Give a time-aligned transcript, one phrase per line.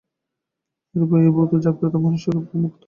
[0.95, 2.77] এইরূপেই এই বোধ জাগ্রত মানুষ স্বরূপত মুক্ত।